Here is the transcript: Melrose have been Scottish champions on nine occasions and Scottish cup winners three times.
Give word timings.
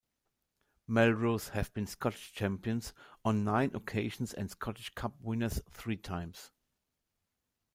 Melrose 0.87 1.49
have 1.49 1.71
been 1.75 1.85
Scottish 1.85 2.33
champions 2.33 2.91
on 3.23 3.43
nine 3.43 3.69
occasions 3.75 4.33
and 4.33 4.49
Scottish 4.49 4.89
cup 4.95 5.13
winners 5.21 5.61
three 5.69 5.97
times. 5.97 6.49